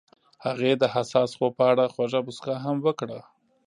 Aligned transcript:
هغې 0.45 0.71
د 0.81 0.83
حساس 0.95 1.29
خوب 1.37 1.51
په 1.59 1.63
اړه 1.71 1.91
خوږه 1.93 2.19
موسکا 2.25 2.55
هم 2.65 2.77
وکړه. 2.85 3.19